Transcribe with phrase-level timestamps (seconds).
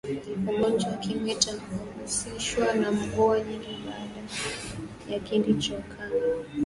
[0.49, 4.21] Ugonjwa wa kimeta uhusishwa na mvuaa nyingi baada
[5.11, 6.15] ya kindi cha ukame